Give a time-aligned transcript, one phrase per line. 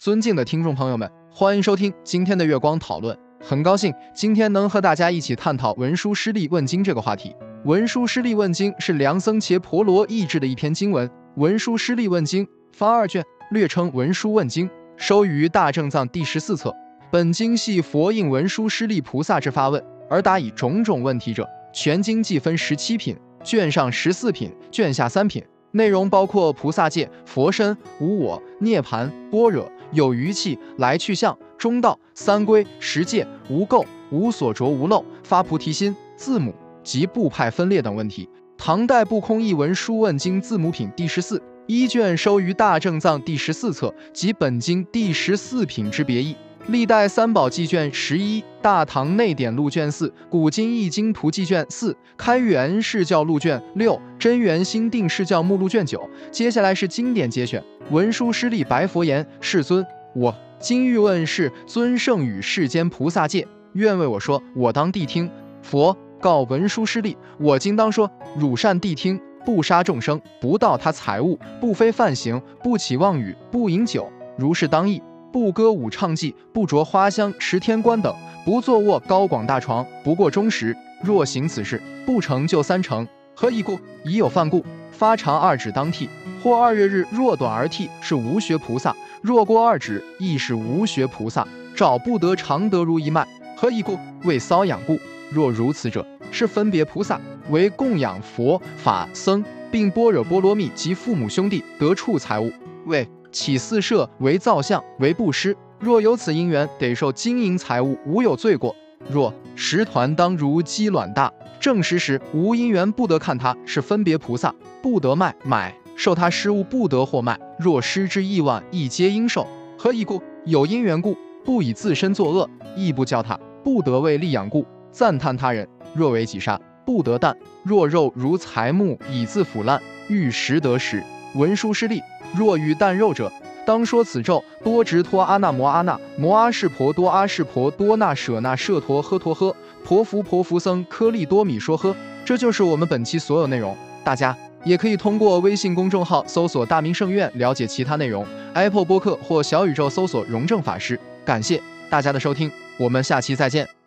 [0.00, 3.14] 尊敬的听众朋友们，欢迎收听今天的月光讨论。
[3.38, 7.36] 很高兴今天能和大家一起探讨文殊师利问经这个话题。
[7.66, 11.06] 文殊师利问经是梁僧伽婆罗译制的一篇经文。
[11.36, 16.74] 文殊师利问经发二卷，略称文殊问经，收于大正藏第十四册。
[17.12, 21.46] 本经系佛应文殊师利菩萨之发问而答以种种问题者。
[21.74, 23.14] 全经计分十七品，
[23.44, 25.44] 卷上十四品，卷下三品。
[25.72, 38.28] 内容包括菩萨界、佛身、无我、涅盘、般若、有余气、来去相、中道、三归、十戒、无垢、无所着、无漏、发菩提心、字母及部派分裂等问题。
[38.56, 46.36] 唐代不空译文书问经字母品第十四一卷收于大正藏第十四册及本经第十四品之别译。
[46.66, 56.08] 历代三宝记卷十一，大唐内典录卷四，古今易经图记卷四，开元释教录卷六，真元心定释教目录卷九。
[56.30, 57.60] 接下来是经典节选。
[57.90, 65.28] 文殊师利白佛言：“世尊，我今欲问世尊圣与世间菩萨戒，愿为我说，我当谛听。”
[65.62, 78.12] 佛告文殊师利：“我今当说，汝善谛听，不杀众生，不盗他财物，不非犯行，不起妄语，不饮酒，如是当义。”不歌舞唱伎，不着花香持天冠等，
[78.44, 80.76] 不坐卧高广大床，不过钟时。
[81.04, 83.06] 若行此事，不成就三成。
[83.40, 83.80] 何以故？
[84.04, 84.62] 已有犯故。
[84.92, 86.10] 发长二指当剃，
[86.42, 91.48] 或二月日若短而剃，是无学菩萨；若过二指，亦是无学菩萨。
[91.74, 93.26] 找不得常得如一脉。
[93.56, 93.98] 何以故？
[94.24, 95.00] 为瘙痒故。
[95.30, 97.18] 若如此者，是分别菩萨，
[97.48, 102.52] 为供养佛法僧，并般若波罗蜜及父母兄弟得处财物，
[102.84, 103.08] 为。
[103.32, 108.76] 起四摄为造像为布施，若有此因缘，得受金银财物，无有罪过。
[109.08, 117.38] 若食团当如鸡卵大，正时时无因缘，不得看他是分别菩萨，不得卖买受他失物，不得货卖。
[117.58, 119.46] 若失之亿万，亦皆应受。
[119.76, 120.22] 何以故？
[120.46, 125.68] 有因缘故，不以自身作恶，亦不教他，不得为利养故赞叹他人。
[125.94, 127.36] 若为己杀，不得啖。
[127.62, 129.78] 若肉如财木，以自腐烂，
[130.08, 131.02] 欲食得食。
[131.34, 132.00] 文殊师利。
[132.34, 133.30] 若欲啖肉者，
[133.66, 139.54] 当说此咒：多直托阿那摩阿那摩阿释婆多阿释婆多那舍那舍陀诃陀诃
[139.84, 141.94] 婆福婆福僧颗粒多米说呵。
[142.24, 143.76] 这就是我们本期所有内容。
[144.04, 148.26] 大家也可以通过微信公众号搜索“大明圣院”了解其他内容。
[148.54, 150.98] Apple 播客或小宇宙搜索“荣正法师”。
[151.24, 153.79] 感谢大家的收听，我们下期再见。